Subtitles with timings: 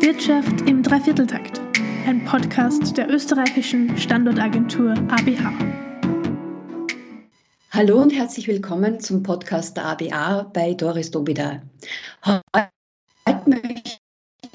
[0.00, 1.60] Wirtschaft im Dreivierteltakt,
[2.06, 5.52] ein Podcast der österreichischen Standortagentur ABH.
[7.70, 11.60] Hallo und herzlich willkommen zum Podcast der ABA bei Doris Dobida.
[12.24, 12.40] Heute
[13.44, 14.00] möchte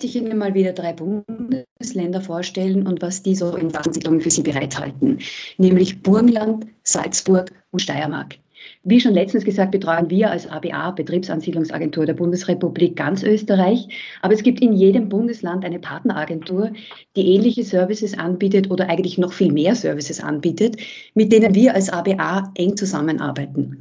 [0.01, 4.41] ich Ihnen mal wieder drei Bundesländer vorstellen und was die so in Ansiedlungen für Sie
[4.41, 5.19] bereithalten,
[5.59, 8.39] nämlich Burgenland, Salzburg und Steiermark.
[8.87, 13.87] Wie schon letztens gesagt, betreuen wir als ABA, Betriebsansiedlungsagentur der Bundesrepublik, ganz Österreich.
[14.21, 16.71] Aber es gibt in jedem Bundesland eine Partneragentur,
[17.15, 20.77] die ähnliche Services anbietet oder eigentlich noch viel mehr Services anbietet,
[21.15, 23.79] mit denen wir als ABA eng zusammenarbeiten.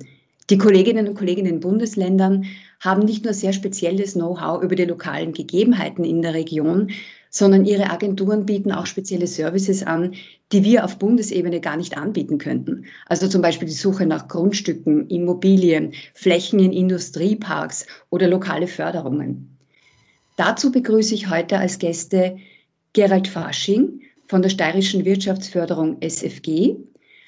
[0.48, 2.46] Die Kolleginnen und Kollegen in den Bundesländern
[2.80, 6.90] haben nicht nur sehr spezielles Know-how über die lokalen Gegebenheiten in der Region,
[7.36, 10.14] sondern ihre Agenturen bieten auch spezielle Services an,
[10.52, 12.84] die wir auf Bundesebene gar nicht anbieten könnten.
[13.06, 19.58] Also zum Beispiel die Suche nach Grundstücken, Immobilien, Flächen in Industrieparks oder lokale Förderungen.
[20.36, 22.36] Dazu begrüße ich heute als Gäste
[22.92, 26.76] Gerald Fasching von der Steirischen Wirtschaftsförderung SFG,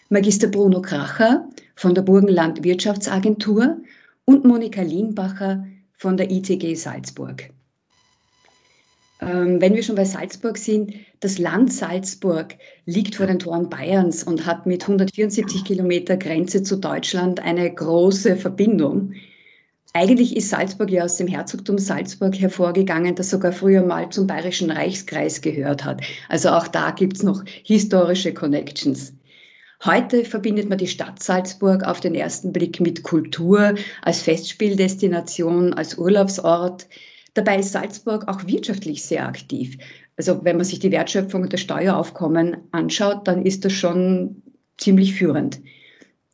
[0.08, 3.78] Magister Bruno Kracher von der Burgenland Wirtschaftsagentur
[4.24, 7.50] und Monika Lienbacher von der ITG Salzburg.
[9.20, 14.22] Ähm, wenn wir schon bei Salzburg sind, das Land Salzburg liegt vor den Toren Bayerns
[14.22, 19.14] und hat mit 174 Kilometer Grenze zu Deutschland eine große Verbindung.
[19.94, 24.70] Eigentlich ist Salzburg ja aus dem Herzogtum Salzburg hervorgegangen, das sogar früher mal zum Bayerischen
[24.70, 26.02] Reichskreis gehört hat.
[26.28, 29.14] Also auch da gibt es noch historische Connections.
[29.84, 35.96] Heute verbindet man die Stadt Salzburg auf den ersten Blick mit Kultur, als Festspieldestination, als
[35.96, 36.86] Urlaubsort.
[37.36, 39.76] Dabei ist Salzburg auch wirtschaftlich sehr aktiv.
[40.16, 44.42] Also wenn man sich die Wertschöpfung und das Steueraufkommen anschaut, dann ist das schon
[44.78, 45.60] ziemlich führend.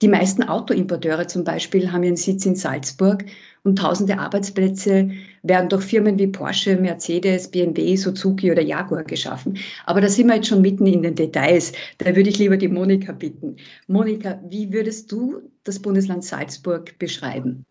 [0.00, 3.25] Die meisten Autoimporteure zum Beispiel haben ihren Sitz in Salzburg
[3.64, 5.11] und tausende Arbeitsplätze
[5.42, 9.59] werden durch Firmen wie Porsche, Mercedes, BMW, Suzuki oder Jaguar geschaffen.
[9.87, 11.72] Aber da sind wir jetzt schon mitten in den Details.
[11.98, 13.56] Da würde ich lieber die Monika bitten.
[13.89, 17.65] Monika, wie würdest du das Bundesland Salzburg beschreiben?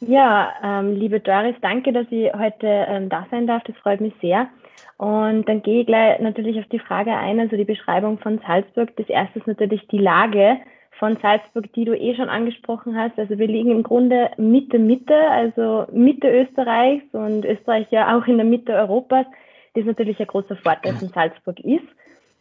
[0.00, 3.64] Ja, ähm, liebe Doris, danke, dass ich heute ähm, da sein darf.
[3.64, 4.48] Das freut mich sehr.
[4.96, 8.96] Und dann gehe ich gleich natürlich auf die Frage ein, also die Beschreibung von Salzburg.
[8.96, 10.58] Das erste ist natürlich die Lage
[10.98, 13.18] von Salzburg, die du eh schon angesprochen hast.
[13.18, 18.36] Also wir liegen im Grunde Mitte, Mitte, also Mitte Österreichs und Österreich ja auch in
[18.36, 19.26] der Mitte Europas.
[19.74, 21.86] Das ist natürlich ein großer Vorteil von Salzburg ist.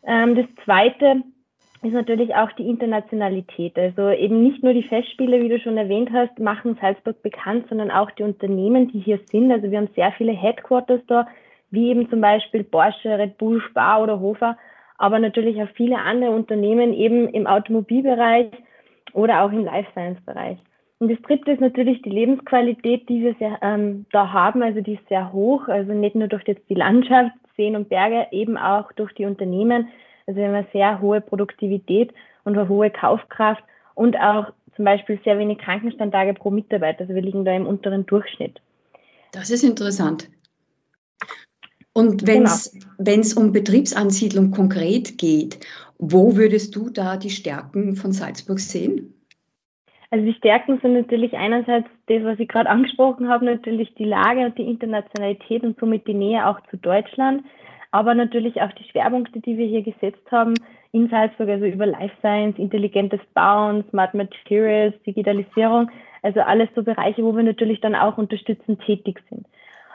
[0.05, 1.23] Ähm, das zweite
[1.83, 3.77] ist natürlich auch die Internationalität.
[3.77, 7.91] Also eben nicht nur die Festspiele, wie du schon erwähnt hast, machen Salzburg bekannt, sondern
[7.91, 9.51] auch die Unternehmen, die hier sind.
[9.51, 11.27] Also wir haben sehr viele Headquarters da,
[11.69, 14.57] wie eben zum Beispiel Porsche, Red Bull, Spar oder Hofer,
[14.97, 18.47] aber natürlich auch viele andere Unternehmen eben im Automobilbereich
[19.13, 20.57] oder auch im Life Science Bereich.
[20.99, 24.63] Und das dritte ist natürlich die Lebensqualität, die wir sehr, ähm, da haben.
[24.63, 25.67] Also die ist sehr hoch.
[25.67, 29.89] Also nicht nur durch jetzt die Landschaft, Seen und Berge, eben auch durch die Unternehmen.
[30.27, 33.63] Also wir haben eine sehr hohe Produktivität und eine hohe Kaufkraft
[33.95, 37.01] und auch zum Beispiel sehr wenig Krankenstandtage pro Mitarbeiter.
[37.01, 38.61] Also wir liegen da im unteren Durchschnitt.
[39.31, 40.29] Das ist interessant.
[41.93, 43.41] Und wenn es genau.
[43.41, 45.65] um Betriebsansiedlung konkret geht,
[45.97, 49.13] wo würdest du da die Stärken von Salzburg sehen?
[50.11, 54.45] Also die Stärken sind natürlich einerseits das, was ich gerade angesprochen habe, natürlich die Lage
[54.45, 57.43] und die Internationalität und somit die Nähe auch zu Deutschland
[57.91, 60.53] aber natürlich auch die Schwerpunkte, die wir hier gesetzt haben
[60.91, 65.89] in Salzburg, also über Life Science, intelligentes Bauen, Smart Materials, Digitalisierung,
[66.23, 69.45] also alles so Bereiche, wo wir natürlich dann auch unterstützend tätig sind.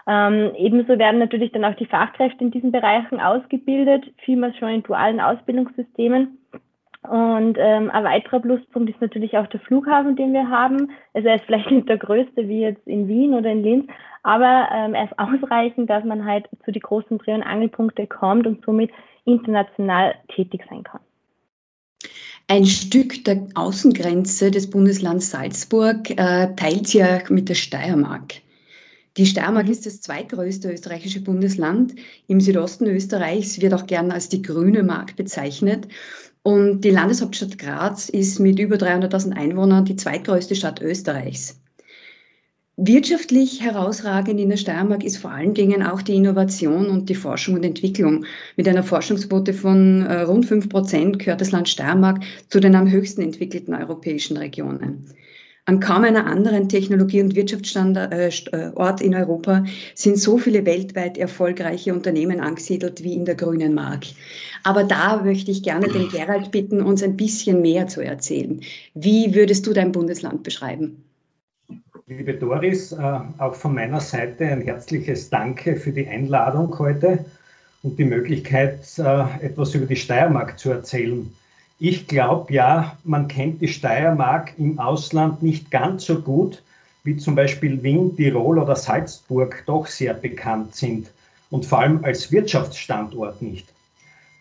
[0.07, 4.83] Ähm, ebenso werden natürlich dann auch die Fachkräfte in diesen Bereichen ausgebildet, vielmals schon in
[4.83, 6.39] dualen Ausbildungssystemen.
[7.09, 10.93] Und ähm, ein weiterer Pluspunkt ist natürlich auch der Flughafen, den wir haben.
[11.15, 13.87] Also er ist vielleicht nicht der größte wie jetzt in Wien oder in Linz,
[14.23, 18.65] aber ähm, ist ausreichend, dass man halt zu die großen Dreh- und Angelpunkte kommt und
[18.65, 18.91] somit
[19.25, 21.01] international tätig sein kann.
[22.49, 28.35] Ein Stück der Außengrenze des Bundeslands Salzburg äh, teilt sie ja mit der Steiermark.
[29.17, 29.73] Die Steiermark mhm.
[29.73, 31.95] ist das zweitgrößte österreichische Bundesland.
[32.27, 35.89] Im Südosten Österreichs wird auch gern als die grüne Mark bezeichnet.
[36.43, 41.62] Und die Landeshauptstadt Graz ist mit über 300.000 Einwohnern die zweitgrößte Stadt Österreichs.
[42.85, 47.55] Wirtschaftlich herausragend in der Steiermark ist vor allen Dingen auch die Innovation und die Forschung
[47.55, 48.25] und Entwicklung.
[48.57, 52.91] Mit einer Forschungsquote von äh, rund fünf Prozent gehört das Land Steiermark zu den am
[52.91, 55.07] höchsten entwickelten europäischen Regionen.
[55.65, 59.65] An kaum einer anderen Technologie- und Wirtschaftsstandort äh, äh, in Europa
[59.95, 64.07] sind so viele weltweit erfolgreiche Unternehmen angesiedelt wie in der Grünen Mark.
[64.65, 68.61] Aber da möchte ich gerne den Gerald bitten, uns ein bisschen mehr zu erzählen.
[68.95, 71.05] Wie würdest du dein Bundesland beschreiben?
[72.17, 77.25] Liebe Doris, äh, auch von meiner Seite ein herzliches Danke für die Einladung heute
[77.83, 81.33] und die Möglichkeit, äh, etwas über die Steiermark zu erzählen.
[81.79, 86.63] Ich glaube ja, man kennt die Steiermark im Ausland nicht ganz so gut,
[87.05, 91.11] wie zum Beispiel Wien, Tirol oder Salzburg doch sehr bekannt sind
[91.51, 93.67] und vor allem als Wirtschaftsstandort nicht.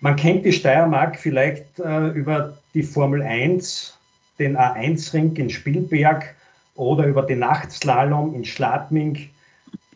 [0.02, 3.98] Man kennt die Steiermark vielleicht äh, über die Formel 1,
[4.40, 6.36] den A1-Ring in Spielberg
[6.82, 9.30] oder über den Nachtslalom in Schladming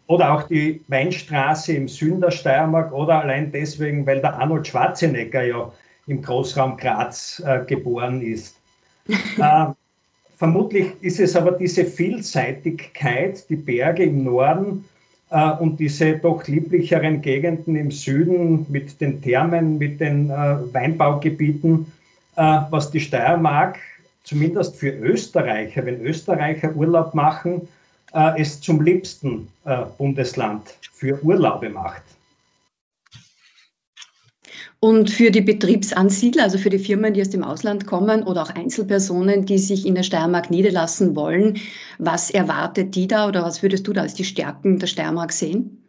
[0.08, 5.44] oder auch die Weinstraße im Süden der Steiermark oder allein deswegen, weil der Arnold Schwarzenegger
[5.44, 5.72] ja
[6.06, 8.56] im Großraum Graz äh, geboren ist.
[9.08, 9.66] äh,
[10.38, 14.86] vermutlich ist es aber diese Vielseitigkeit, die Berge im Norden
[15.32, 21.92] äh, und diese doch lieblicheren Gegenden im Süden mit den Thermen, mit den äh, Weinbaugebieten,
[22.36, 23.80] äh, was die Steiermark
[24.26, 27.68] zumindest für Österreicher, wenn Österreicher Urlaub machen,
[28.14, 32.04] äh, es zum liebsten äh, Bundesland für Urlaube macht.
[34.82, 38.50] Und für die Betriebsansiedler, also für die Firmen, die aus dem Ausland kommen oder auch
[38.52, 41.58] Einzelpersonen, die sich in der Steiermark niederlassen wollen,
[41.98, 45.85] was erwartet die da oder was würdest du da als die Stärken der Steiermark sehen?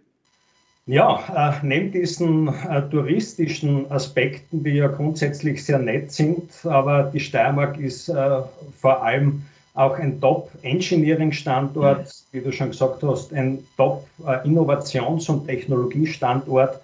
[0.88, 7.18] Ja, äh, neben diesen äh, touristischen Aspekten, die ja grundsätzlich sehr nett sind, aber die
[7.18, 8.38] Steiermark ist äh,
[8.80, 9.42] vor allem
[9.74, 12.12] auch ein Top-Engineering-Standort, mhm.
[12.30, 16.80] wie du schon gesagt hast, ein Top-Innovations- und Technologiestandort.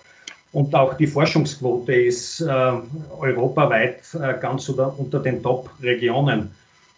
[0.51, 2.73] Und auch die Forschungsquote ist äh,
[3.21, 6.51] europaweit äh, ganz unter, unter den Top-Regionen.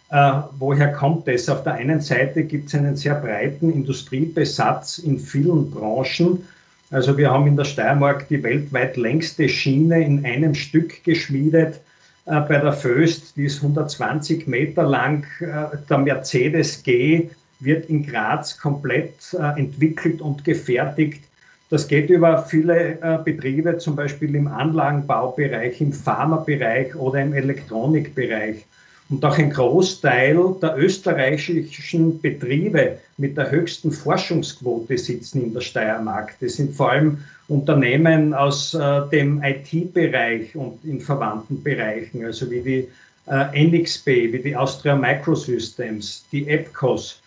[0.09, 1.47] Äh, woher kommt das?
[1.49, 6.43] Auf der einen Seite gibt es einen sehr breiten Industriebesatz in vielen Branchen
[6.91, 11.81] also wir haben in der Steiermark die weltweit längste Schiene in einem Stück geschmiedet.
[12.25, 15.25] Äh, bei der Föst, die ist 120 Meter lang.
[15.39, 17.29] Äh, der Mercedes G
[17.59, 21.23] wird in Graz komplett äh, entwickelt und gefertigt.
[21.69, 28.65] Das geht über viele äh, Betriebe, zum Beispiel im Anlagenbaubereich, im Pharmabereich oder im Elektronikbereich.
[29.09, 36.35] Und auch ein Großteil der österreichischen Betriebe mit der höchsten Forschungsquote sitzen in der Steiermark.
[36.39, 42.61] Das sind vor allem Unternehmen aus äh, dem IT-Bereich und in verwandten Bereichen, also wie
[42.61, 42.87] die
[43.27, 47.21] äh, NXP, wie die Austria Microsystems, die EPCOS,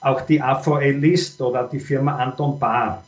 [0.00, 3.02] auch die AVL List oder die Firma Anton Bahr.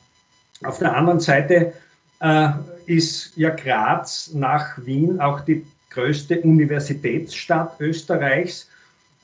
[0.63, 1.75] Auf der anderen Seite
[2.21, 2.49] äh,
[2.87, 8.69] ist ja Graz nach Wien auch die größte Universitätsstadt Österreichs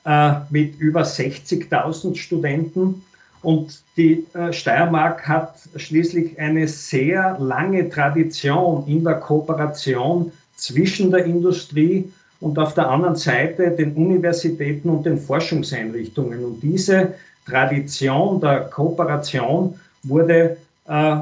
[0.05, 3.03] äh, mit über 60.000 Studenten.
[3.41, 11.25] Und die äh, Steiermark hat schließlich eine sehr lange Tradition in der Kooperation zwischen der
[11.25, 16.43] Industrie und auf der anderen Seite den Universitäten und den Forschungseinrichtungen.
[16.43, 17.15] Und diese
[17.45, 20.57] Tradition der Kooperation wurde
[20.87, 21.15] äh,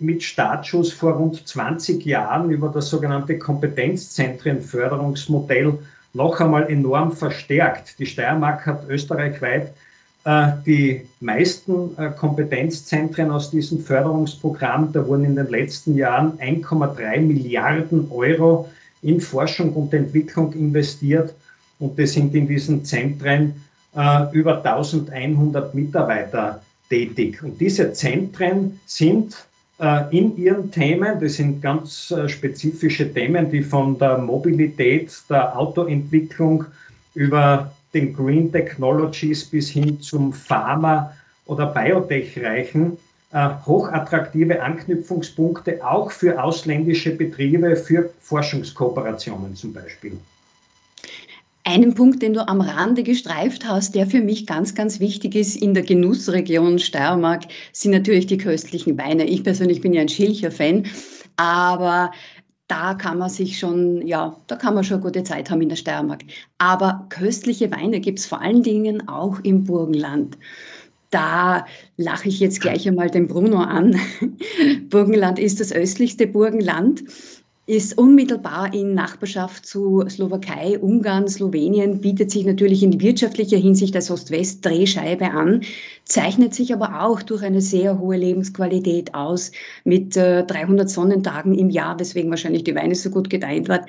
[0.00, 5.78] mit Startschuss vor rund 20 Jahren über das sogenannte Kompetenzzentrenförderungsmodell
[6.12, 7.98] noch einmal enorm verstärkt.
[7.98, 9.72] Die Steiermark hat österreichweit
[10.24, 14.92] äh, die meisten äh, Kompetenzzentren aus diesem Förderungsprogramm.
[14.92, 18.68] Da wurden in den letzten Jahren 1,3 Milliarden Euro
[19.02, 21.34] in Forschung und Entwicklung investiert.
[21.78, 23.62] Und es sind in diesen Zentren
[23.96, 26.60] äh, über 1100 Mitarbeiter
[26.90, 27.42] tätig.
[27.42, 29.36] Und diese Zentren sind
[30.10, 31.18] in ihren Themen.
[31.20, 36.66] Das sind ganz äh, spezifische Themen, die von der Mobilität, der Autoentwicklung
[37.14, 41.12] über den Green Technologies bis hin zum Pharma-
[41.46, 42.98] oder Biotech reichen.
[43.32, 50.18] Äh, hochattraktive Anknüpfungspunkte auch für ausländische Betriebe, für Forschungskooperationen zum Beispiel.
[51.64, 55.56] Einen Punkt, den du am Rande gestreift hast, der für mich ganz, ganz wichtig ist
[55.56, 59.24] in der Genussregion Steiermark, sind natürlich die köstlichen Weine.
[59.24, 60.86] Ich persönlich bin ja ein Schilcher-Fan,
[61.36, 62.12] aber
[62.66, 65.68] da kann man sich schon, ja, da kann man schon eine gute Zeit haben in
[65.68, 66.22] der Steiermark.
[66.58, 70.38] Aber köstliche Weine gibt es vor allen Dingen auch im Burgenland.
[71.10, 74.00] Da lache ich jetzt gleich einmal den Bruno an.
[74.88, 77.02] Burgenland ist das östlichste Burgenland
[77.70, 84.10] ist unmittelbar in Nachbarschaft zu Slowakei, Ungarn, Slowenien, bietet sich natürlich in wirtschaftlicher Hinsicht als
[84.10, 85.60] Ost-West-Drehscheibe an,
[86.04, 89.52] zeichnet sich aber auch durch eine sehr hohe Lebensqualität aus
[89.84, 93.82] mit äh, 300 Sonnentagen im Jahr, weswegen wahrscheinlich die Weine so gut gedeiht wird.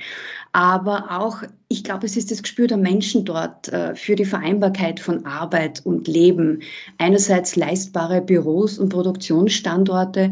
[0.53, 4.99] Aber auch, ich glaube, es ist das Gespür der Menschen dort äh, für die Vereinbarkeit
[4.99, 6.61] von Arbeit und Leben.
[6.99, 10.31] Einerseits leistbare Büros und Produktionsstandorte,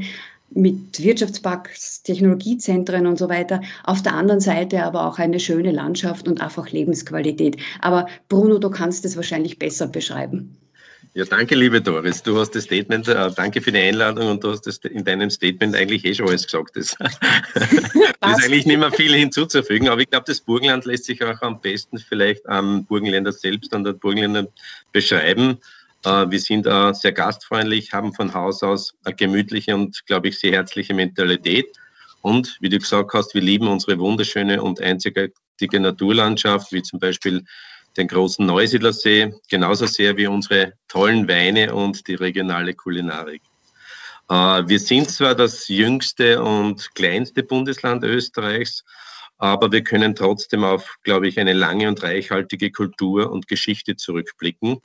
[0.52, 3.62] mit Wirtschaftsparks, Technologiezentren und so weiter.
[3.84, 7.58] Auf der anderen Seite aber auch eine schöne Landschaft und einfach Lebensqualität.
[7.82, 10.58] Aber Bruno, du kannst es wahrscheinlich besser beschreiben.
[11.16, 12.22] Ja, danke, liebe Doris.
[12.22, 15.30] Du hast das Statement, äh, danke für die Einladung und du hast das in deinem
[15.32, 16.76] Statement eigentlich eh schon alles gesagt.
[16.76, 17.18] Das, das
[18.38, 21.60] ist eigentlich nicht mehr viel hinzuzufügen, aber ich glaube, das Burgenland lässt sich auch am
[21.62, 24.48] besten vielleicht am Burgenländer selbst, an der Burgenländer
[24.92, 25.58] beschreiben.
[26.06, 30.40] Äh, wir sind äh, sehr gastfreundlich, haben von Haus aus eine gemütliche und, glaube ich,
[30.40, 31.68] sehr herzliche Mentalität.
[32.22, 37.44] Und wie du gesagt hast, wir lieben unsere wunderschöne und einzigartige Naturlandschaft, wie zum Beispiel
[37.98, 43.42] den großen Neusiedlersee, genauso sehr wie unsere tollen Weine und die regionale Kulinarik.
[44.30, 48.86] Äh, wir sind zwar das jüngste und kleinste Bundesland Österreichs,
[49.38, 54.82] aber wir können trotzdem auf, glaube ich, eine lange und reichhaltige Kultur und Geschichte zurückblicken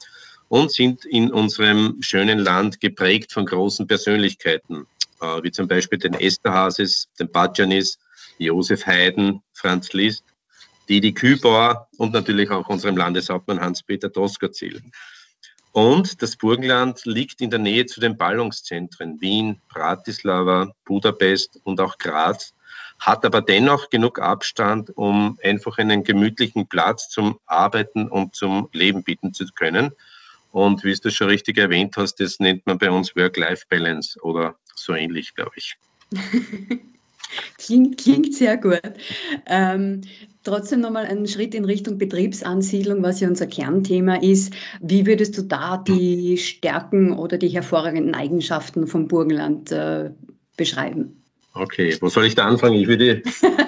[0.55, 4.87] und sind in unserem schönen Land geprägt von großen Persönlichkeiten,
[5.21, 7.99] äh, wie zum Beispiel den Esterhases, den Badjanis,
[8.39, 10.23] Josef Haydn, Franz Liszt
[10.89, 14.81] Didi Kübauer und natürlich auch unserem Landeshauptmann Hans-Peter Doskozil.
[15.73, 21.99] Und das Burgenland liegt in der Nähe zu den Ballungszentren Wien, Bratislava, Budapest und auch
[21.99, 22.55] Graz,
[23.01, 29.03] hat aber dennoch genug Abstand, um einfach einen gemütlichen Platz zum Arbeiten und zum Leben
[29.03, 29.91] bieten zu können.
[30.55, 34.95] Und wie du schon richtig erwähnt hast, das nennt man bei uns Work-Life-Balance oder so
[34.95, 35.77] ähnlich, glaube ich.
[37.59, 38.93] klingt, klingt sehr gut.
[39.47, 40.03] Ähm,
[40.45, 44.53] Trotzdem nochmal einen Schritt in Richtung Betriebsansiedlung, was ja unser Kernthema ist.
[44.83, 50.11] Wie würdest du da die Stärken oder die hervorragenden Eigenschaften vom Burgenland äh,
[50.59, 51.23] beschreiben?
[51.55, 52.75] Okay, wo soll ich da anfangen?
[52.75, 53.23] Ich würde,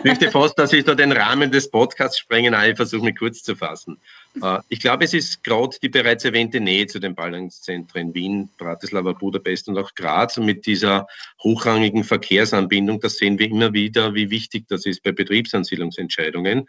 [0.05, 3.43] möchte fast, dass ich da den Rahmen des Podcasts sprengen, aber ich versuche mich kurz
[3.43, 3.97] zu fassen.
[4.43, 9.12] Äh, ich glaube, es ist gerade die bereits erwähnte Nähe zu den Ballungszentren Wien, Bratislava,
[9.12, 11.07] Budapest und auch Graz mit dieser
[11.43, 16.69] hochrangigen Verkehrsanbindung, das sehen wir immer wieder, wie wichtig das ist bei Betriebsansiedlungsentscheidungen.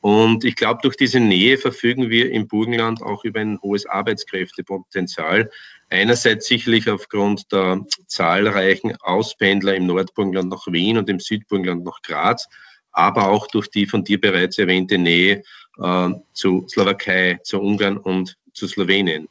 [0.00, 5.50] Und ich glaube, durch diese Nähe verfügen wir im Burgenland auch über ein hohes Arbeitskräftepotenzial.
[5.90, 12.48] Einerseits sicherlich aufgrund der zahlreichen Auspendler im Nordburgenland nach Wien und im Südburgenland nach Graz,
[12.92, 15.42] aber auch durch die von dir bereits erwähnte Nähe
[15.78, 19.28] äh, zu Slowakei, zu Ungarn und zu Slowenien.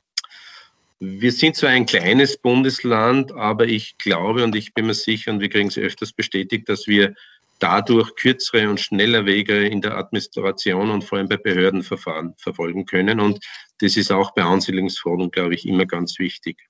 [1.02, 5.40] Wir sind zwar ein kleines Bundesland, aber ich glaube und ich bin mir sicher und
[5.40, 7.16] wir kriegen es öfters bestätigt, dass wir
[7.60, 13.20] dadurch kürzere und schnellere Wege in der Administration und vor allem bei Behördenverfahren verfolgen können.
[13.20, 13.46] Und
[13.80, 16.69] das ist auch bei Ansiedlungsforderungen, glaube ich, immer ganz wichtig.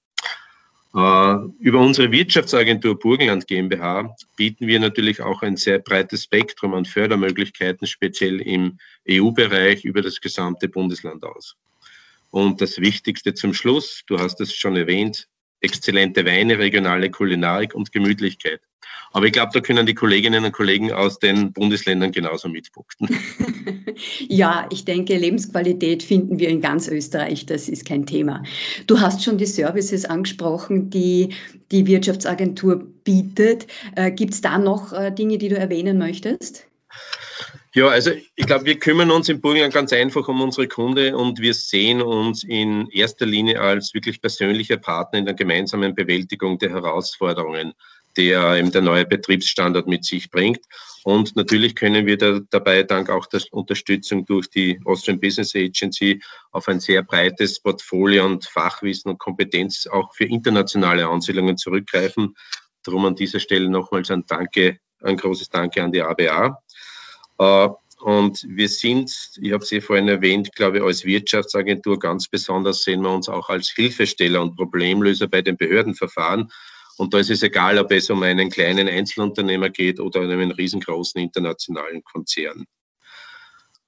[0.96, 6.86] Äh, über unsere Wirtschaftsagentur Burgenland GmbH bieten wir natürlich auch ein sehr breites Spektrum an
[6.86, 11.55] Fördermöglichkeiten, speziell im EU-Bereich über das gesamte Bundesland aus.
[12.31, 15.27] Und das Wichtigste zum Schluss, du hast es schon erwähnt,
[15.62, 18.62] exzellente Weine, regionale Kulinarik und Gemütlichkeit.
[19.12, 23.10] Aber ich glaube, da können die Kolleginnen und Kollegen aus den Bundesländern genauso mitpunkten.
[24.28, 27.46] ja, ich denke, Lebensqualität finden wir in ganz Österreich.
[27.46, 28.44] Das ist kein Thema.
[28.86, 31.30] Du hast schon die Services angesprochen, die
[31.72, 33.68] die Wirtschaftsagentur bietet.
[33.96, 36.68] Äh, Gibt es da noch äh, Dinge, die du erwähnen möchtest?
[37.76, 41.40] Ja, also ich glaube, wir kümmern uns im Burgenland ganz einfach um unsere Kunde und
[41.40, 46.72] wir sehen uns in erster Linie als wirklich persönlicher Partner in der gemeinsamen Bewältigung der
[46.72, 47.74] Herausforderungen
[48.18, 50.60] der eben der neue Betriebsstandard mit sich bringt.
[51.04, 56.22] Und natürlich können wir da, dabei dank auch der Unterstützung durch die Austrian Business Agency
[56.52, 62.36] auf ein sehr breites Portfolio und Fachwissen und Kompetenz auch für internationale Ansiedlungen zurückgreifen.
[62.84, 66.62] Darum an dieser Stelle nochmals ein Danke, ein großes Danke an die ABA.
[67.39, 67.69] Äh,
[68.01, 72.84] und wir sind, ich habe es eh vorhin erwähnt, glaube ich, als Wirtschaftsagentur ganz besonders
[72.84, 76.50] sehen wir uns auch als Hilfesteller und Problemlöser bei den Behördenverfahren.
[76.98, 80.51] Und da ist es egal, ob es um einen kleinen Einzelunternehmer geht oder um einen
[80.51, 82.65] riesengroßen internationalen Konzern.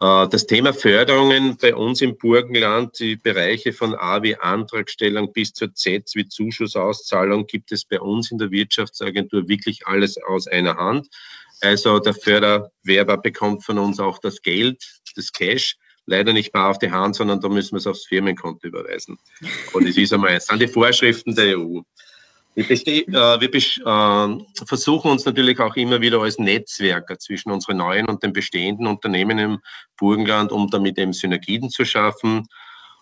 [0.02, 5.54] Äh, das Thema Förderungen bei uns im Burgenland, die Bereiche von A wie Antragstellung bis
[5.54, 10.76] zur Z wie Zuschussauszahlung gibt es bei uns in der Wirtschaftsagentur wirklich alles aus einer
[10.76, 11.08] Hand.
[11.62, 14.84] Also der Förderwerber bekommt von uns auch das Geld,
[15.16, 18.68] das Cash, leider nicht mehr auf die Hand, sondern da müssen wir es aufs Firmenkonto
[18.68, 19.18] überweisen.
[19.74, 21.82] Und es ist einmal, es sind die Vorschriften der EU.
[22.54, 28.08] Wir, äh, wir äh, versuchen uns natürlich auch immer wieder als Netzwerker zwischen unseren neuen
[28.08, 29.60] und den bestehenden Unternehmen im
[29.98, 32.48] Burgenland, um damit eben Synergien zu schaffen.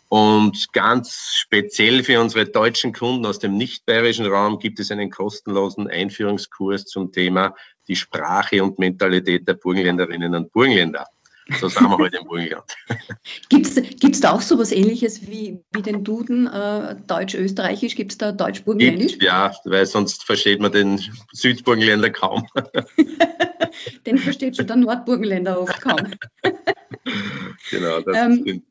[0.10, 5.88] Und ganz speziell für unsere deutschen Kunden aus dem nicht-bayerischen Raum gibt es einen kostenlosen
[5.88, 7.56] Einführungskurs zum Thema
[7.88, 11.06] die Sprache und Mentalität der Burgenländerinnen und Burgenländer.
[11.60, 12.64] So sind wir heute im Burgenland.
[13.50, 13.68] Gibt
[14.16, 17.96] es da auch so etwas ähnliches wie, wie den Duden äh, Deutsch-Österreichisch?
[17.96, 19.18] Gibt es da Deutsch-Burgenländisch?
[19.20, 21.02] Ja, weil sonst versteht man den
[21.34, 22.48] Südburgenländer kaum.
[24.06, 26.14] den versteht schon der Nordburgenländer oft kaum.
[27.72, 28.64] genau, das ähm,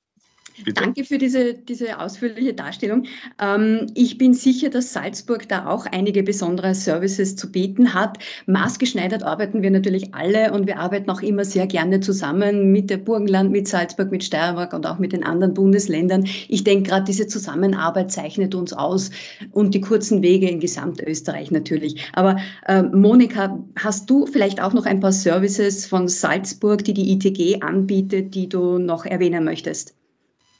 [0.65, 0.83] Bitte.
[0.83, 3.05] Danke für diese, diese ausführliche Darstellung.
[3.41, 8.19] Ähm, ich bin sicher, dass Salzburg da auch einige besondere Services zu bieten hat.
[8.47, 12.99] Maßgeschneidert arbeiten wir natürlich alle und wir arbeiten auch immer sehr gerne zusammen mit der
[12.99, 16.25] Burgenland, mit Salzburg, mit Steiermark und auch mit den anderen Bundesländern.
[16.49, 19.11] Ich denke, gerade diese Zusammenarbeit zeichnet uns aus
[19.53, 22.11] und die kurzen Wege in Gesamtösterreich natürlich.
[22.15, 22.37] Aber
[22.67, 27.63] äh, Monika, hast du vielleicht auch noch ein paar Services von Salzburg, die die ITG
[27.63, 29.95] anbietet, die du noch erwähnen möchtest?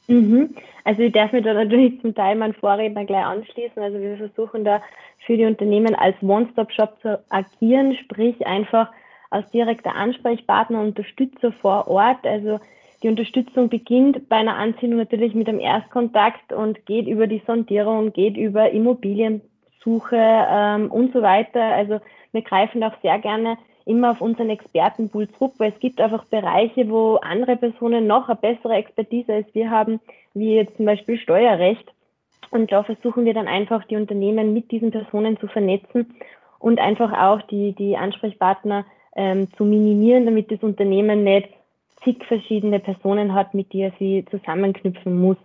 [0.09, 0.55] Mhm.
[0.85, 3.81] Also ich darf mir da natürlich zum Teil meinen Vorredner gleich anschließen.
[3.81, 4.81] Also wir versuchen da
[5.25, 8.89] für die Unternehmen als One-Stop-Shop zu agieren, sprich einfach
[9.29, 12.25] als direkter Ansprechpartner Unterstützer vor Ort.
[12.25, 12.59] Also
[13.03, 18.11] die Unterstützung beginnt bei einer Anziehung natürlich mit dem Erstkontakt und geht über die Sondierung,
[18.11, 21.63] geht über Immobiliensuche ähm, und so weiter.
[21.63, 21.99] Also
[22.31, 26.89] wir greifen auch sehr gerne immer auf unseren Expertenpool zurück, weil es gibt einfach Bereiche,
[26.89, 29.99] wo andere Personen noch eine bessere Expertise als wir haben,
[30.33, 31.91] wie jetzt zum Beispiel Steuerrecht.
[32.51, 36.15] Und da versuchen wir dann einfach, die Unternehmen mit diesen Personen zu vernetzen
[36.59, 41.49] und einfach auch die, die Ansprechpartner ähm, zu minimieren, damit das Unternehmen nicht
[42.03, 45.37] zig verschiedene Personen hat, mit die er sie zusammenknüpfen muss.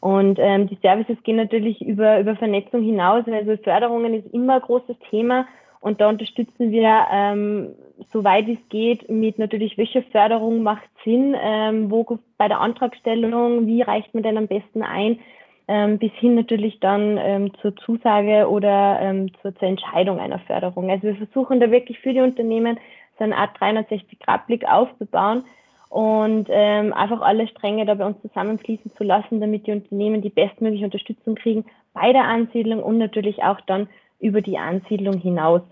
[0.00, 3.24] Und ähm, die Services gehen natürlich über, über Vernetzung hinaus.
[3.26, 5.46] Also Förderungen ist immer ein großes Thema
[5.80, 7.74] und da unterstützen wir, ähm,
[8.12, 13.82] soweit es geht, mit natürlich, welche Förderung macht Sinn, ähm, wo bei der Antragstellung, wie
[13.82, 15.20] reicht man denn am besten ein,
[15.68, 20.90] ähm, bis hin natürlich dann ähm, zur Zusage oder ähm, zur, zur Entscheidung einer Förderung.
[20.90, 22.78] Also wir versuchen da wirklich für die Unternehmen
[23.18, 25.44] so eine Art 360-Grad-Blick aufzubauen
[25.88, 30.30] und ähm, einfach alle Stränge da bei uns zusammenfließen zu lassen, damit die Unternehmen die
[30.30, 33.88] bestmögliche Unterstützung kriegen bei der Ansiedlung und natürlich auch dann
[34.20, 35.62] über die Ansiedlung hinaus.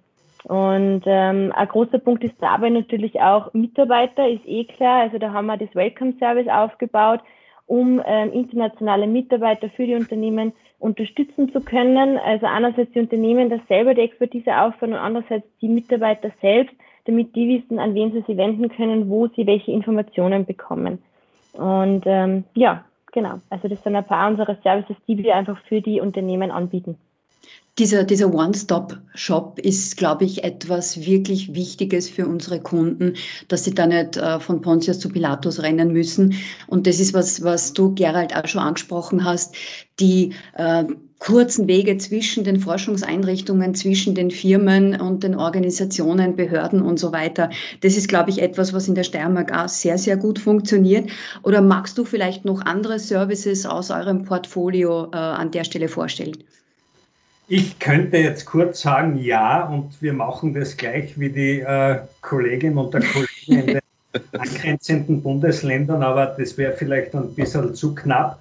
[0.45, 5.03] Und ähm, ein großer Punkt ist dabei natürlich auch Mitarbeiter, ist eh klar.
[5.03, 7.21] Also da haben wir das Welcome Service aufgebaut,
[7.67, 12.19] um ähm, internationale Mitarbeiter für die Unternehmen unterstützen zu können.
[12.19, 16.75] Also einerseits die Unternehmen, das selber die Expertise aufbauen und andererseits die Mitarbeiter selbst,
[17.05, 20.99] damit die wissen, an wen sie sich wenden können, wo sie welche Informationen bekommen.
[21.53, 23.41] Und ähm, ja, genau.
[23.51, 26.97] Also das sind ein paar unserer Services, die wir einfach für die Unternehmen anbieten.
[27.79, 33.15] Dieser, dieser One-Stop-Shop ist, glaube ich, etwas wirklich Wichtiges für unsere Kunden,
[33.47, 36.35] dass sie da nicht äh, von Pontius zu Pilatus rennen müssen.
[36.67, 39.55] Und das ist was, was du, Gerald, auch schon angesprochen hast.
[40.01, 40.87] Die äh,
[41.21, 47.49] kurzen Wege zwischen den Forschungseinrichtungen, zwischen den Firmen und den Organisationen, Behörden und so weiter.
[47.83, 51.11] Das ist, glaube ich, etwas, was in der Steiermark auch sehr, sehr gut funktioniert.
[51.45, 56.37] Oder magst du vielleicht noch andere Services aus eurem Portfolio äh, an der Stelle vorstellen?
[57.51, 62.77] Ich könnte jetzt kurz sagen, ja, und wir machen das gleich wie die äh, Kolleginnen
[62.77, 63.81] und der Kollegen in den
[64.39, 68.39] angrenzenden Bundesländern, aber das wäre vielleicht ein bisschen zu knapp.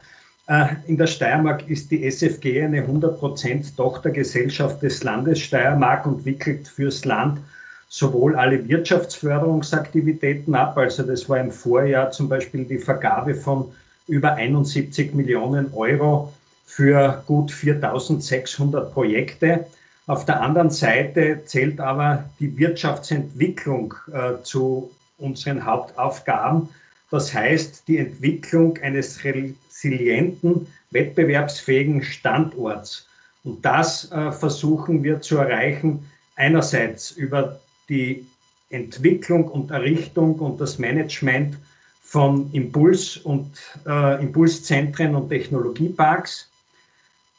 [0.48, 6.68] Äh, in der Steiermark ist die SFG eine 100% Tochtergesellschaft des Landes Steiermark und wickelt
[6.68, 7.40] fürs Land
[7.88, 13.72] sowohl alle Wirtschaftsförderungsaktivitäten ab, also das war im Vorjahr zum Beispiel die Vergabe von
[14.08, 16.34] über 71 Millionen Euro
[16.68, 19.66] für gut 4600 Projekte.
[20.06, 26.70] Auf der anderen Seite zählt aber die Wirtschaftsentwicklung äh, zu unseren Hauptaufgaben.
[27.10, 33.08] Das heißt, die Entwicklung eines resilienten, wettbewerbsfähigen Standorts.
[33.44, 38.26] Und das äh, versuchen wir zu erreichen, einerseits über die
[38.70, 41.58] Entwicklung und Errichtung und das Management
[42.04, 46.50] von Impuls- und äh, Impulszentren und Technologieparks.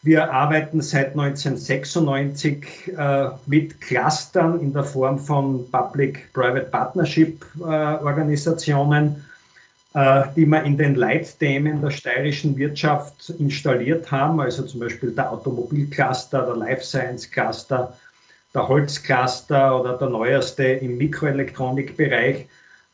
[0.08, 9.22] Wir arbeiten seit 1996 äh, mit Clustern in der Form von Public-Private Partnership-Organisationen,
[9.92, 15.30] äh, die wir in den Leitthemen der steirischen Wirtschaft installiert haben, also zum Beispiel der
[15.30, 17.94] Automobilcluster, der Life Science Cluster,
[18.54, 22.46] der Holzcluster oder der neueste im Mikroelektronikbereich,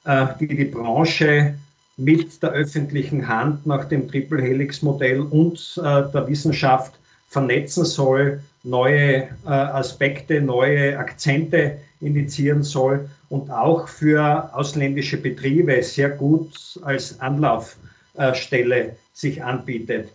[0.04, 1.54] äh, die die Branche
[1.96, 6.94] mit der öffentlichen Hand nach dem Triple Helix Modell und äh, der Wissenschaft
[7.34, 16.10] vernetzen soll, neue äh, Aspekte, neue Akzente initiieren soll und auch für ausländische Betriebe sehr
[16.10, 20.10] gut als Anlaufstelle sich anbietet.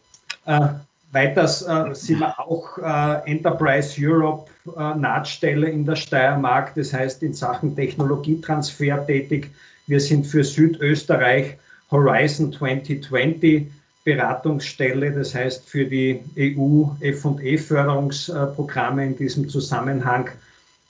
[0.46, 0.70] Äh,
[1.12, 7.22] weiters äh, sind wir auch äh, Enterprise Europe äh, Nahtstelle in der Steiermark, das heißt
[7.24, 9.52] in Sachen Technologietransfer tätig.
[9.88, 11.58] Wir sind für Südösterreich
[11.92, 13.68] Horizon 2020
[14.04, 20.30] Beratungsstelle, das heißt für die EU FE-Förderungsprogramme in diesem Zusammenhang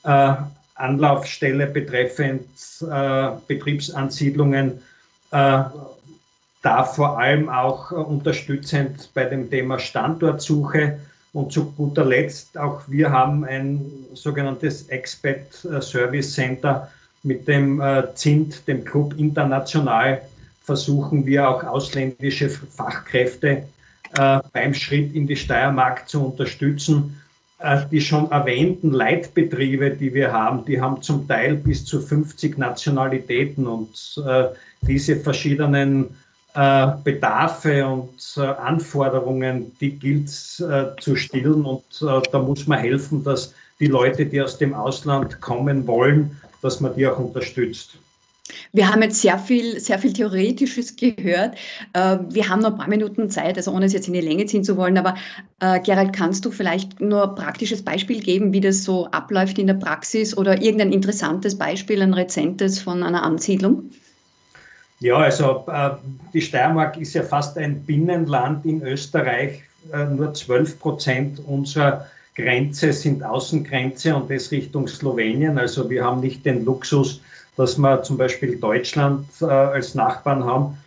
[0.03, 0.33] äh,
[0.75, 2.47] Anlaufstelle betreffend
[2.81, 4.79] äh, Betriebsansiedlungen,
[5.31, 5.63] äh,
[6.61, 10.99] da vor allem auch unterstützend bei dem Thema Standortsuche.
[11.31, 16.89] Und zu guter Letzt, auch wir haben ein sogenanntes Expat Service Center
[17.21, 17.79] mit dem
[18.15, 20.23] ZINT, dem Club International,
[20.69, 23.63] versuchen wir auch ausländische Fachkräfte
[24.15, 27.19] äh, beim Schritt in die Steiermark zu unterstützen.
[27.57, 32.59] Äh, die schon erwähnten Leitbetriebe, die wir haben, die haben zum Teil bis zu 50
[32.59, 34.49] Nationalitäten und äh,
[34.81, 36.05] diese verschiedenen
[36.53, 42.77] äh, Bedarfe und äh, Anforderungen, die gilt es äh, zu stillen und da muss man
[42.77, 47.97] helfen, dass die Leute, die aus dem Ausland kommen wollen, dass man die auch unterstützt.
[48.71, 51.55] Wir haben jetzt sehr viel, sehr viel Theoretisches gehört.
[51.93, 54.45] Äh, wir haben noch ein paar Minuten Zeit, also ohne es jetzt in die Länge
[54.45, 55.15] ziehen zu wollen, aber
[55.59, 59.67] äh, Gerald, kannst du vielleicht nur ein praktisches Beispiel geben, wie das so abläuft in
[59.67, 63.89] der Praxis oder irgendein interessantes Beispiel, ein rezentes von einer Ansiedlung?
[64.99, 65.91] Ja, also äh,
[66.33, 69.63] die Steiermark ist ja fast ein Binnenland in Österreich.
[69.93, 75.57] Nur 12 Prozent unserer Grenze sind Außengrenze und das Richtung Slowenien.
[75.57, 77.21] Also wir haben nicht den Luxus,
[77.59, 80.77] dass wir zum Beispiel Deutschland äh, als Nachbarn haben.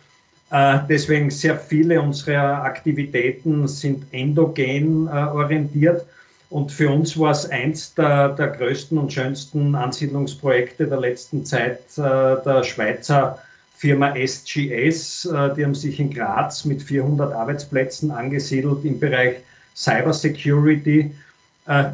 [0.49, 6.03] Äh, deswegen sehr viele unserer Aktivitäten sind endogen äh, orientiert.
[6.49, 11.81] Und für uns war es eins der, der, größten und schönsten Ansiedlungsprojekte der letzten Zeit
[11.97, 13.37] äh, der Schweizer
[13.75, 15.25] Firma SGS.
[15.25, 19.35] Äh, die haben sich in Graz mit 400 Arbeitsplätzen angesiedelt im Bereich
[19.75, 21.11] Cyber Security äh,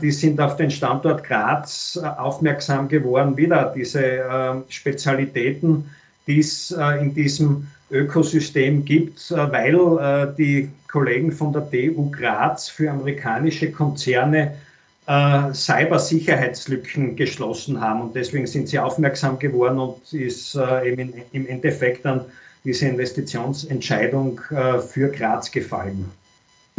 [0.01, 5.87] die sind auf den Standort Graz äh, aufmerksam geworden, wieder diese ähm, Spezialitäten,
[6.25, 12.91] die es äh, in diesem Ökosystem gibt, weil die Kollegen von der TU Graz für
[12.91, 14.53] amerikanische Konzerne
[15.07, 18.01] Cybersicherheitslücken geschlossen haben.
[18.01, 22.25] Und deswegen sind sie aufmerksam geworden und ist im Endeffekt dann
[22.63, 24.39] diese Investitionsentscheidung
[24.87, 26.11] für Graz gefallen.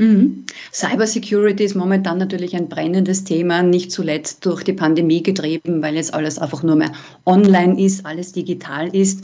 [0.01, 0.47] Mhm.
[0.73, 6.15] Cybersecurity ist momentan natürlich ein brennendes Thema, nicht zuletzt durch die Pandemie getrieben, weil jetzt
[6.15, 6.93] alles einfach nur mehr
[7.27, 9.23] online ist, alles digital ist.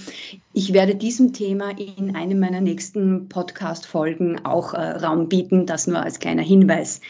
[0.53, 6.03] Ich werde diesem Thema in einem meiner nächsten Podcast-Folgen auch äh, Raum bieten, das nur
[6.03, 7.01] als kleiner Hinweis.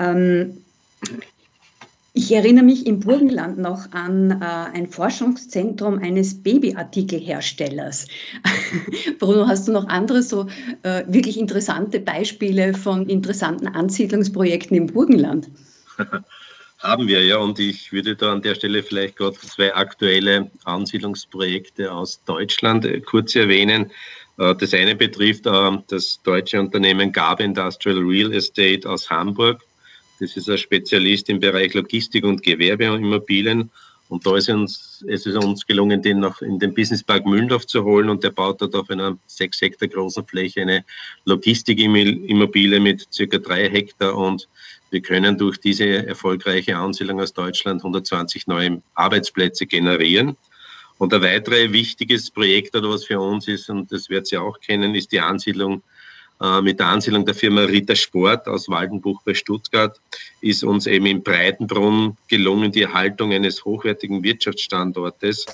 [0.00, 0.56] Ähm,
[2.18, 8.08] ich erinnere mich im Burgenland noch an äh, ein Forschungszentrum eines Babyartikelherstellers.
[9.20, 10.48] Bruno, hast du noch andere so
[10.82, 15.48] äh, wirklich interessante Beispiele von interessanten Ansiedlungsprojekten im Burgenland?
[16.80, 21.92] Haben wir ja und ich würde da an der Stelle vielleicht gerade zwei aktuelle Ansiedlungsprojekte
[21.92, 23.92] aus Deutschland äh, kurz erwähnen.
[24.38, 29.62] Äh, das eine betrifft äh, das deutsche Unternehmen Gabe Industrial Real Estate aus Hamburg
[30.20, 33.70] das ist ein Spezialist im Bereich Logistik und Gewerbeimmobilien.
[34.08, 37.84] Und da ist uns, es ist uns gelungen, den noch in den Businesspark Mühldorf zu
[37.84, 40.84] holen und der baut dort auf einer sechs Hektar großen Fläche eine
[41.26, 44.48] Logistikimmobilie mit circa drei Hektar und
[44.90, 50.36] wir können durch diese erfolgreiche Ansiedlung aus Deutschland 120 neue Arbeitsplätze generieren.
[50.96, 54.58] Und ein weiteres wichtiges Projekt oder was für uns ist, und das wird Sie auch
[54.58, 55.82] kennen, ist die Ansiedlung
[56.62, 60.00] mit der Ansiedlung der Firma Ritter Sport aus Waldenbuch bei Stuttgart
[60.40, 65.46] ist uns eben in Breitenbrunn gelungen, die Erhaltung eines hochwertigen Wirtschaftsstandortes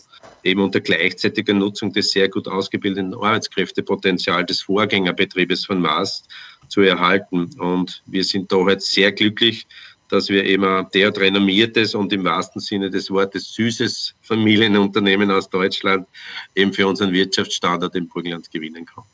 [0.42, 6.24] eben unter gleichzeitiger Nutzung des sehr gut ausgebildeten Arbeitskräftepotenzials des Vorgängerbetriebes von Maas
[6.68, 7.50] zu erhalten.
[7.58, 9.66] Und wir sind da halt sehr glücklich,
[10.10, 15.48] dass wir eben ein derart renommiertes und im wahrsten Sinne des Wortes süßes Familienunternehmen aus
[15.48, 16.06] Deutschland
[16.54, 19.13] eben für unseren Wirtschaftsstandort im Burgenland gewinnen konnten.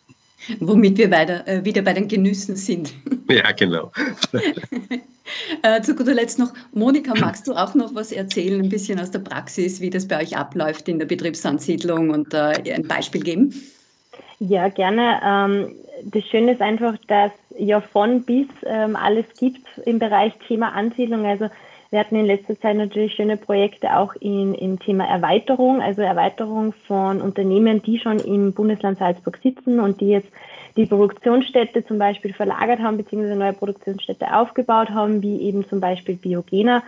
[0.61, 2.93] Womit wir weiter, äh, wieder bei den Genüssen sind.
[3.31, 3.93] Ja, genau.
[5.63, 9.13] äh, zu guter Letzt noch, Monika, magst du auch noch was erzählen, ein bisschen aus
[9.13, 13.55] der Praxis, wie das bei euch abläuft in der Betriebsansiedlung und äh, ein Beispiel geben?
[14.41, 15.21] Ja, gerne.
[15.25, 20.73] Ähm, das Schöne ist einfach, dass ja von bis ähm, alles gibt im Bereich Thema
[20.73, 21.25] Ansiedlung.
[21.25, 21.51] Also
[21.91, 26.73] wir hatten in letzter Zeit natürlich schöne Projekte auch in, im Thema Erweiterung, also Erweiterung
[26.87, 30.29] von Unternehmen, die schon im Bundesland Salzburg sitzen und die jetzt
[30.77, 36.15] die Produktionsstätte zum Beispiel verlagert haben, beziehungsweise neue Produktionsstätte aufgebaut haben, wie eben zum Beispiel
[36.15, 36.85] Biogena.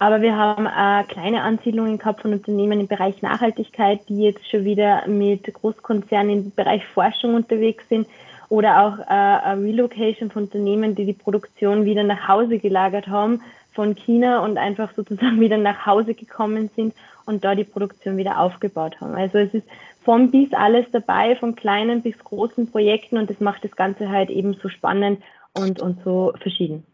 [0.00, 4.64] Aber wir haben äh, kleine Ansiedlungen gehabt von Unternehmen im Bereich Nachhaltigkeit, die jetzt schon
[4.64, 8.08] wieder mit Großkonzernen im Bereich Forschung unterwegs sind
[8.48, 13.94] oder auch äh, Relocation von Unternehmen, die die Produktion wieder nach Hause gelagert haben von
[13.94, 16.94] China und einfach sozusagen wieder nach Hause gekommen sind
[17.26, 19.14] und da die Produktion wieder aufgebaut haben.
[19.14, 19.66] Also es ist
[20.02, 24.30] von bis alles dabei, von kleinen bis großen Projekten und das macht das Ganze halt
[24.30, 25.20] eben so spannend
[25.52, 26.84] und, und so verschieden.